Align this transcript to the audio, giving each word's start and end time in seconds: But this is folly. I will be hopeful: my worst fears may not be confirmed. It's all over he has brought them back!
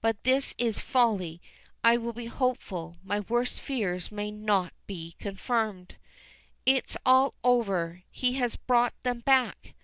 But 0.00 0.22
this 0.22 0.54
is 0.56 0.78
folly. 0.78 1.42
I 1.82 1.96
will 1.96 2.12
be 2.12 2.26
hopeful: 2.26 2.96
my 3.02 3.18
worst 3.18 3.58
fears 3.60 4.12
may 4.12 4.30
not 4.30 4.72
be 4.86 5.16
confirmed. 5.18 5.96
It's 6.64 6.96
all 7.04 7.34
over 7.42 8.04
he 8.08 8.34
has 8.34 8.54
brought 8.54 8.94
them 9.02 9.18
back! 9.18 9.74